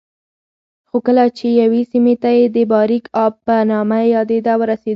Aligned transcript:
خو 0.89 0.97
کله 1.05 1.25
چې 1.37 1.47
یوې 1.61 1.81
سیمې 1.91 2.15
ته 2.21 2.29
چې 2.37 2.45
د 2.55 2.57
باریکآب 2.71 3.33
په 3.45 3.55
نامه 3.71 3.99
یادېده 4.15 4.53
ورسېدو 4.57 4.89